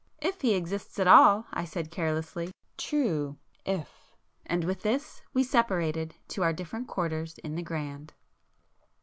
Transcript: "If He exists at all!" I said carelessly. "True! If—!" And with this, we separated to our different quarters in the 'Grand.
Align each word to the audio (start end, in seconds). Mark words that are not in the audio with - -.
"If 0.19 0.41
He 0.41 0.55
exists 0.55 0.97
at 0.97 1.07
all!" 1.07 1.45
I 1.53 1.63
said 1.63 1.91
carelessly. 1.91 2.49
"True! 2.75 3.37
If—!" 3.65 4.15
And 4.47 4.63
with 4.63 4.81
this, 4.81 5.21
we 5.31 5.43
separated 5.43 6.15
to 6.29 6.41
our 6.41 6.53
different 6.53 6.87
quarters 6.87 7.37
in 7.43 7.53
the 7.53 7.61
'Grand. 7.61 8.11